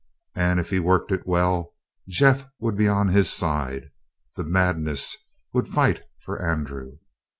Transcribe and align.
And 0.33 0.59
if 0.59 0.71
he 0.71 0.79
worked 0.79 1.11
it 1.11 1.27
well, 1.27 1.75
Jeff 2.09 2.47
would 2.57 2.75
be 2.75 2.87
on 2.87 3.09
his 3.09 3.29
side. 3.29 3.91
The 4.35 4.43
madness 4.43 5.15
would 5.53 5.67
fight 5.67 6.01
for 6.17 6.41
Andrew. 6.41 6.93